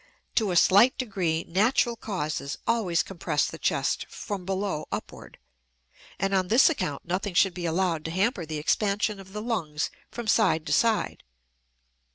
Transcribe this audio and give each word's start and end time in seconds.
To 0.33 0.49
a 0.49 0.55
slight 0.55 0.97
degree 0.97 1.43
natural 1.47 1.95
causes 1.95 2.57
always 2.65 3.03
compress 3.03 3.45
the 3.45 3.59
chest 3.59 4.07
from 4.09 4.45
below 4.47 4.87
upward; 4.91 5.37
and 6.17 6.33
on 6.33 6.47
this 6.47 6.71
account 6.71 7.05
nothing 7.05 7.35
should 7.35 7.53
be 7.53 7.67
allowed 7.67 8.03
to 8.05 8.09
hamper 8.11 8.43
the 8.47 8.57
expansion 8.57 9.19
of 9.19 9.31
the 9.31 9.43
lungs 9.43 9.91
from 10.09 10.25
side 10.25 10.65
to 10.65 10.73
side. 10.73 11.23